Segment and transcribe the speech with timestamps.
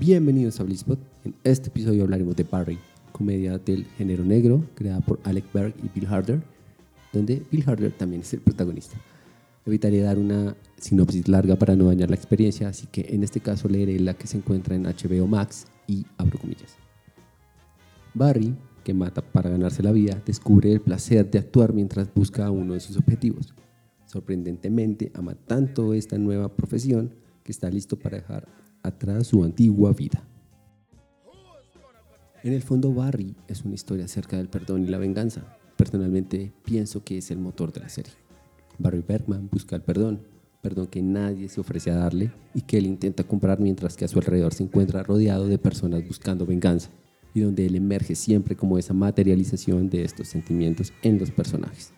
[0.00, 1.00] Bienvenidos a Blizzpot.
[1.24, 2.78] En este episodio hablaremos de Barry,
[3.10, 6.40] comedia del género negro creada por Alec Berg y Bill Harder,
[7.12, 8.96] donde Bill Harder también es el protagonista.
[9.66, 13.68] Evitaré dar una sinopsis larga para no dañar la experiencia, así que en este caso
[13.68, 16.76] leeré la que se encuentra en HBO Max y abro comillas.
[18.14, 18.54] Barry,
[18.84, 22.80] que mata para ganarse la vida, descubre el placer de actuar mientras busca uno de
[22.80, 23.52] sus objetivos.
[24.06, 28.46] Sorprendentemente, ama tanto esta nueva profesión que está listo para dejar
[28.82, 30.22] atrás su antigua vida.
[32.44, 35.56] En el fondo, Barry es una historia acerca del perdón y la venganza.
[35.76, 38.12] Personalmente, pienso que es el motor de la serie.
[38.78, 40.20] Barry Bergman busca el perdón,
[40.62, 44.08] perdón que nadie se ofrece a darle y que él intenta comprar mientras que a
[44.08, 46.90] su alrededor se encuentra rodeado de personas buscando venganza
[47.34, 51.92] y donde él emerge siempre como esa materialización de estos sentimientos en los personajes.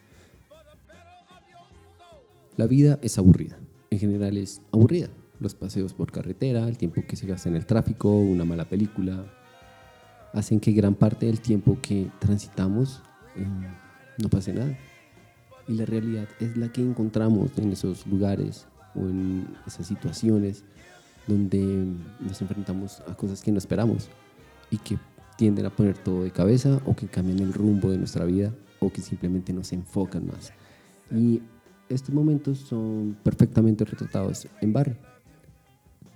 [2.57, 3.59] La vida es aburrida,
[3.91, 5.09] en general es aburrida.
[5.41, 9.25] Los paseos por carretera, el tiempo que se gasta en el tráfico, una mala película,
[10.33, 13.03] hacen que gran parte del tiempo que transitamos
[13.37, 13.47] eh,
[14.19, 14.79] no pase nada.
[15.67, 20.65] Y la realidad es la que encontramos en esos lugares o en esas situaciones
[21.27, 21.87] donde
[22.21, 24.09] nos enfrentamos a cosas que no esperamos
[24.71, 24.99] y que
[25.37, 28.91] tienden a poner todo de cabeza o que cambian el rumbo de nuestra vida o
[28.91, 30.53] que simplemente nos enfocan más.
[31.11, 31.41] Y
[31.89, 34.97] estos momentos son perfectamente retratados en Barry.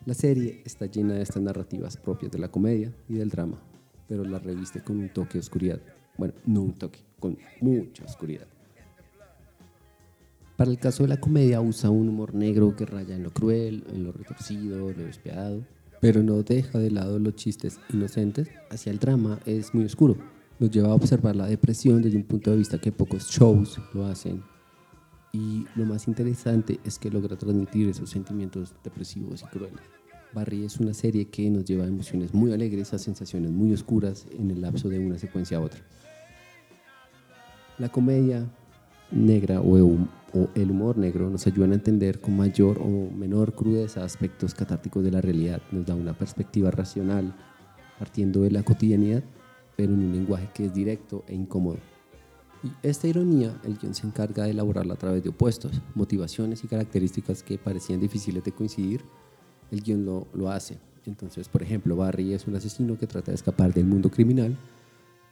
[0.07, 3.59] La serie está llena de estas narrativas propias de la comedia y del drama,
[4.07, 5.81] pero la reviste con un toque de oscuridad.
[6.19, 8.47] Bueno, no un toque, con mucha oscuridad.
[10.59, 13.83] Para el caso de la comedia usa un humor negro que raya en lo cruel,
[13.95, 15.65] en lo retorcido, lo despiadado,
[16.03, 18.49] pero no deja de lado los chistes inocentes.
[18.71, 20.19] Hacia el drama es muy oscuro.
[20.59, 24.05] Nos lleva a observar la depresión desde un punto de vista que pocos shows lo
[24.05, 24.43] hacen.
[25.35, 29.81] Y lo más interesante es que logra transmitir esos sentimientos depresivos y crueles.
[30.33, 34.29] Barry es una serie que nos lleva a emociones muy alegres a sensaciones muy oscuras
[34.39, 35.81] en el lapso de una secuencia a otra.
[37.79, 38.49] La comedia
[39.11, 39.77] negra o
[40.55, 45.11] el humor negro nos ayudan a entender con mayor o menor crudeza aspectos catárticos de
[45.11, 47.35] la realidad, nos da una perspectiva racional
[47.99, 49.25] partiendo de la cotidianidad,
[49.77, 51.79] pero en un lenguaje que es directo e incómodo.
[52.65, 56.67] Y esta ironía, el guion se encarga de elaborarla a través de opuestos, motivaciones y
[56.67, 59.05] características que parecían difíciles de coincidir,
[59.71, 60.79] el guion lo, lo hace.
[61.05, 64.57] Entonces, por ejemplo, Barry es un asesino que trata de escapar del mundo criminal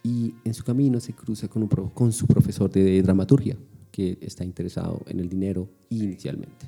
[0.02, 3.56] y en su camino se cruza con, su profesor de dramaturgia,
[3.90, 6.66] que está interesado en el dinero inicialmente.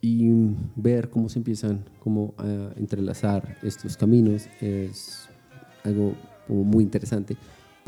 [0.00, 0.30] Y
[0.76, 5.28] ver cómo se empiezan como a entrelazar estos caminos es
[5.82, 6.14] algo
[6.48, 7.36] muy interesante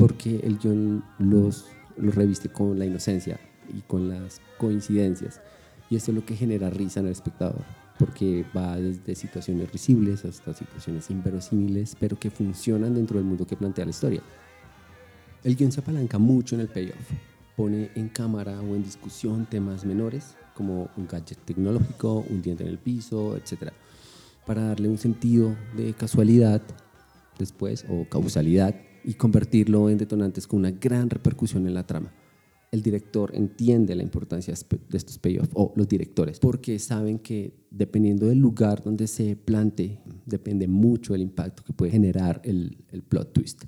[0.01, 3.39] porque el John los, los reviste con la inocencia
[3.71, 5.39] y con las coincidencias.
[5.91, 7.61] Y esto es lo que genera risa en el espectador,
[7.99, 13.55] porque va desde situaciones risibles hasta situaciones inverosímiles, pero que funcionan dentro del mundo que
[13.55, 14.23] plantea la historia.
[15.43, 17.11] El guion se apalanca mucho en el payoff
[17.55, 22.69] pone en cámara o en discusión temas menores como un gadget tecnológico, un diente en
[22.69, 23.71] el piso, etc.
[24.47, 26.59] Para darle un sentido de casualidad
[27.37, 28.73] después o causalidad
[29.03, 32.13] y convertirlo en detonantes con una gran repercusión en la trama.
[32.71, 38.27] El director entiende la importancia de estos payoffs, o los directores, porque saben que dependiendo
[38.27, 43.33] del lugar donde se plante, depende mucho el impacto que puede generar el, el plot
[43.33, 43.63] twist.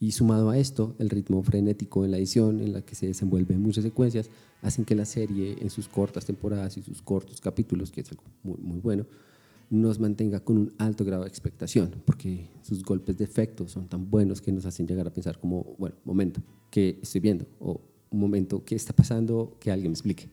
[0.00, 3.60] Y sumado a esto, el ritmo frenético en la edición, en la que se desenvuelven
[3.60, 4.30] muchas secuencias,
[4.62, 8.24] hacen que la serie en sus cortas temporadas y sus cortos capítulos, que es algo
[8.42, 9.06] muy, muy bueno,
[9.70, 14.10] nos mantenga con un alto grado de expectación, porque sus golpes de efecto son tan
[14.10, 17.46] buenos que nos hacen llegar a pensar como, bueno, momento, ¿qué estoy viendo?
[17.60, 19.56] O un momento, ¿qué está pasando?
[19.60, 20.28] Que alguien me explique.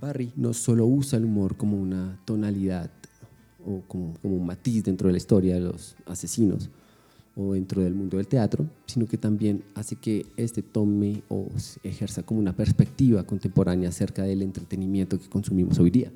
[0.00, 2.90] Barry no solo usa el humor como una tonalidad
[3.66, 6.70] o como, un matiz dentro de la historia de los asesinos
[7.40, 11.48] o dentro del mundo del teatro, sino que también hace que este tome o
[11.82, 16.12] ejerza como una perspectiva contemporánea acerca del entretenimiento que consumimos hoy día.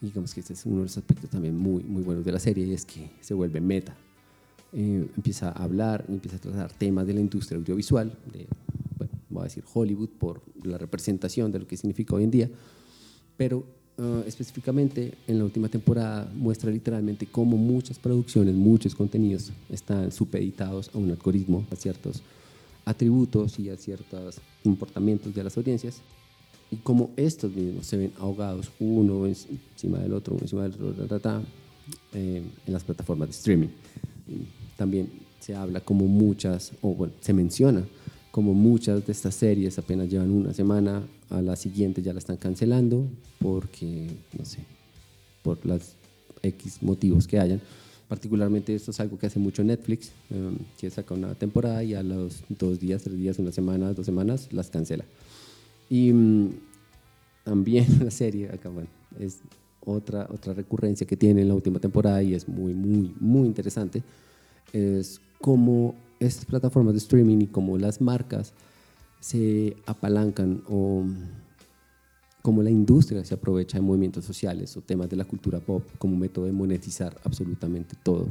[0.00, 2.66] Digamos que este es uno de los aspectos también muy, muy buenos de la serie,
[2.66, 3.96] y es que se vuelve meta.
[4.72, 8.46] Eh, empieza a hablar, empieza a tratar temas de la industria audiovisual, de,
[8.96, 12.50] bueno, voy a decir Hollywood por la representación de lo que significa hoy en día,
[13.36, 13.64] pero
[13.96, 20.90] Ah, específicamente en la última temporada muestra literalmente cómo muchas producciones, muchos contenidos están supeditados
[20.92, 22.20] a un algoritmo, a ciertos
[22.84, 26.00] atributos y a ciertos comportamientos de las audiencias
[26.72, 31.42] y cómo estos mismos se ven ahogados uno encima del otro, uno encima del otro,
[32.14, 33.68] eh, en las plataformas de streaming.
[34.76, 35.08] También
[35.38, 37.84] se habla como muchas, o bueno, se menciona
[38.34, 42.36] como muchas de estas series apenas llevan una semana, a la siguiente ya la están
[42.36, 43.06] cancelando
[43.38, 44.58] porque, no sé,
[45.44, 45.94] por las
[46.42, 47.60] X motivos que hayan.
[48.08, 52.02] Particularmente esto es algo que hace mucho Netflix, em, que saca una temporada y a
[52.02, 55.04] los dos días, tres días, una semana, dos semanas las cancela.
[55.88, 56.54] Y mm,
[57.44, 58.88] también la serie, acá bueno,
[59.20, 59.38] es
[59.86, 64.02] otra, otra recurrencia que tiene en la última temporada y es muy, muy, muy interesante,
[64.72, 68.52] es cómo estas plataformas de streaming y cómo las marcas
[69.20, 71.04] se apalancan o
[72.42, 76.16] cómo la industria se aprovecha de movimientos sociales o temas de la cultura pop como
[76.16, 78.28] método de monetizar absolutamente todo.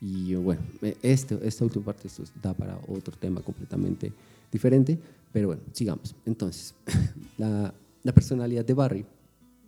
[0.00, 0.60] Y bueno,
[1.02, 4.12] este, esta última parte esto da para otro tema completamente
[4.52, 4.98] diferente,
[5.32, 6.14] pero bueno, sigamos.
[6.26, 6.74] Entonces,
[7.38, 7.72] la,
[8.02, 9.06] la personalidad de Barry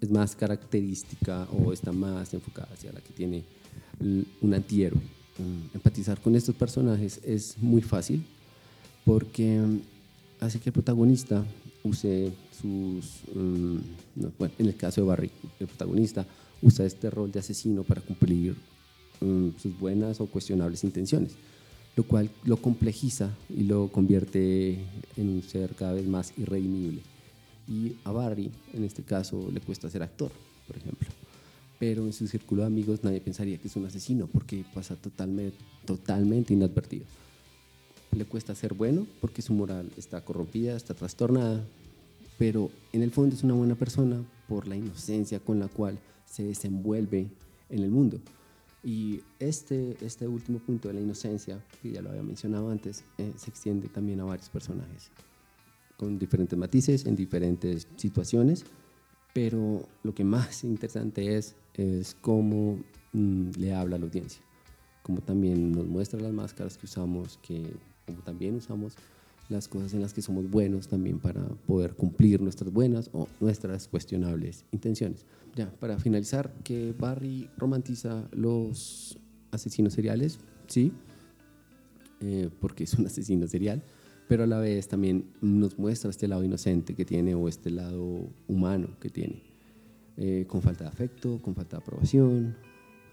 [0.00, 3.44] es más característica o está más enfocada hacia la que tiene
[3.99, 5.19] un antihéroe.
[5.38, 8.25] Mm, empatizar con estos personajes es muy fácil
[9.05, 9.61] porque
[10.41, 11.44] hace que el protagonista
[11.82, 13.77] use sus, mm,
[14.38, 16.27] bueno, en el caso de Barry, el protagonista
[16.62, 18.55] usa este rol de asesino para cumplir
[19.21, 21.33] mm, sus buenas o cuestionables intenciones,
[21.97, 24.79] lo cual lo complejiza y lo convierte
[25.17, 27.03] en un ser cada vez más irredimible.
[27.69, 30.33] Y a Barry, en este caso, le cuesta ser actor,
[30.67, 31.00] por ejemplo.
[31.81, 35.56] Pero en su círculo de amigos nadie pensaría que es un asesino porque pasa totalmente,
[35.85, 37.06] totalmente inadvertido.
[38.12, 41.65] Le cuesta ser bueno porque su moral está corrompida, está trastornada,
[42.38, 46.44] pero en el fondo es una buena persona por la inocencia con la cual se
[46.44, 47.29] desenvuelve
[47.71, 48.21] en el mundo.
[48.85, 53.33] Y este, este último punto de la inocencia, que ya lo había mencionado antes, eh,
[53.37, 55.11] se extiende también a varios personajes,
[55.97, 58.65] con diferentes matices, en diferentes situaciones,
[59.32, 62.79] pero lo que más interesante es, es cómo
[63.12, 64.43] mm, le habla a la audiencia,
[65.03, 67.62] cómo también nos muestra las máscaras que usamos, que
[68.06, 68.97] como también usamos
[69.49, 73.88] las cosas en las que somos buenos también para poder cumplir nuestras buenas o nuestras
[73.88, 75.27] cuestionables intenciones.
[75.56, 79.19] Ya, para finalizar, que Barry romantiza los
[79.50, 80.38] asesinos seriales,
[80.69, 80.93] sí,
[82.21, 83.83] eh, porque es un asesino serial,
[84.31, 88.29] pero a la vez también nos muestra este lado inocente que tiene o este lado
[88.47, 89.43] humano que tiene,
[90.17, 92.56] eh, con falta de afecto, con falta de aprobación,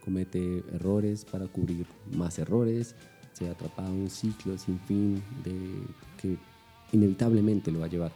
[0.05, 2.93] comete errores para cubrir más errores,
[3.33, 5.57] se ha atrapado en un ciclo sin fin de
[6.21, 6.37] que
[6.91, 8.11] inevitablemente lo va a llevar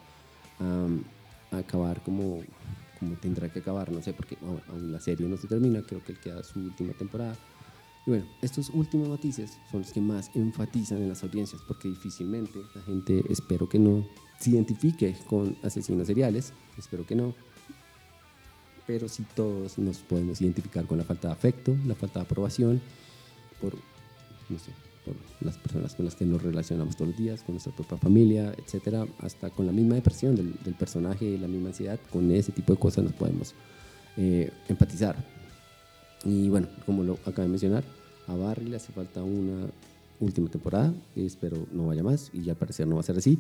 [0.60, 2.44] a, acabar como,
[3.00, 6.14] como tendrá que acabar, no sé, porque aún la serie no se termina, creo que
[6.14, 7.36] queda su última temporada.
[8.06, 12.60] Y bueno, estos últimos matices son los que más enfatizan en las audiencias, porque difícilmente
[12.74, 14.06] la gente, espero que no,
[14.40, 17.36] se identifique con asesinos seriales, espero que no,
[18.88, 22.82] pero sí todos nos podemos identificar con la falta de afecto, la falta de aprobación,
[23.62, 23.76] por,
[24.50, 24.72] no sé,
[25.06, 28.54] por las personas con las que nos relacionamos todos los días, con nuestra propia familia,
[28.58, 32.80] etcétera, hasta con la misma depresión del, personaje la misma ansiedad, con ese tipo de
[32.80, 33.54] cosas nos podemos
[34.18, 35.41] eh, empatizar.
[36.26, 37.84] Y bueno, como lo acabo de mencionar,
[38.28, 39.68] a Barry le hace falta una
[40.20, 43.40] última temporada, espero no vaya más, y al parecer no va a ser así.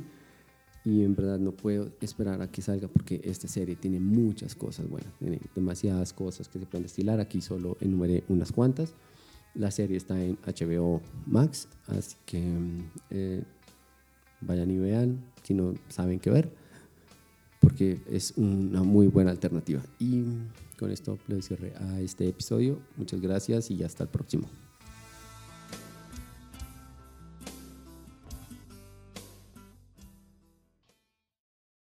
[0.84, 4.90] Y en verdad no puedo esperar a que salga porque esta serie tiene muchas cosas
[4.90, 7.20] buenas, tiene demasiadas cosas que se pueden destilar.
[7.20, 8.96] Aquí solo enumeré unas cuantas.
[9.54, 12.42] La serie está en HBO Max, así que
[13.12, 13.44] eh,
[14.40, 16.52] vayan y vean si no saben qué ver,
[17.60, 19.82] porque es una muy buena alternativa.
[20.00, 20.24] Y
[20.82, 22.82] con esto le cierre a este episodio.
[22.98, 24.50] Muchas gracias y hasta el próximo.